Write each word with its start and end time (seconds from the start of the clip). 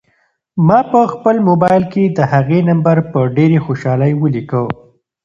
ما 0.67 0.79
په 0.91 0.99
خپل 1.13 1.35
موبایل 1.49 1.83
کې 1.93 2.03
د 2.17 2.19
هغې 2.31 2.59
نمبر 2.69 2.97
په 3.11 3.19
ډېرې 3.35 3.57
خوشحالۍ 3.65 4.11
ولیکه. 4.17 4.61